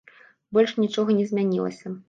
Больш 0.57 0.71
нічога 0.83 1.17
не 1.21 1.25
змянілася. 1.33 1.87